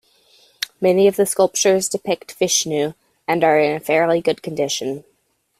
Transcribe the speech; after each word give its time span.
Many 0.81 1.05
of 1.07 1.15
the 1.15 1.27
sculptures 1.27 1.87
depict 1.87 2.31
Vishnu, 2.33 2.93
and 3.27 3.43
are 3.43 3.59
in 3.59 3.75
a 3.75 3.79
fairly 3.79 4.19
good 4.19 4.41
condition. 4.41 5.03